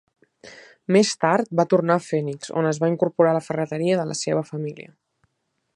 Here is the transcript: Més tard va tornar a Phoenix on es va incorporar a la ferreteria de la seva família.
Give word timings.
Més 0.95 1.11
tard 1.25 1.51
va 1.59 1.65
tornar 1.73 1.97
a 1.99 2.03
Phoenix 2.05 2.53
on 2.61 2.69
es 2.71 2.81
va 2.85 2.91
incorporar 2.95 3.35
a 3.35 3.39
la 3.39 3.45
ferreteria 3.49 4.01
de 4.01 4.11
la 4.13 4.19
seva 4.23 4.47
família. 4.53 4.93